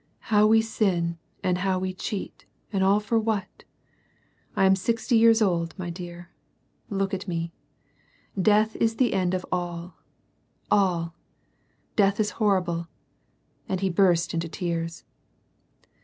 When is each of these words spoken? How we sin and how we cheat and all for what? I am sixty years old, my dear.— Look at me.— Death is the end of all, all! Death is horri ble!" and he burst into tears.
How 0.33 0.47
we 0.47 0.63
sin 0.63 1.19
and 1.43 1.59
how 1.59 1.77
we 1.77 1.93
cheat 1.93 2.45
and 2.73 2.83
all 2.83 2.99
for 2.99 3.19
what? 3.19 3.65
I 4.55 4.65
am 4.65 4.75
sixty 4.75 5.15
years 5.15 5.43
old, 5.43 5.77
my 5.77 5.91
dear.— 5.91 6.31
Look 6.89 7.13
at 7.13 7.27
me.— 7.27 7.51
Death 8.49 8.75
is 8.77 8.95
the 8.95 9.13
end 9.13 9.35
of 9.35 9.45
all, 9.51 9.95
all! 10.71 11.13
Death 11.95 12.19
is 12.19 12.31
horri 12.41 12.65
ble!" 12.65 12.87
and 13.69 13.81
he 13.81 13.91
burst 13.91 14.33
into 14.33 14.49
tears. 14.49 15.03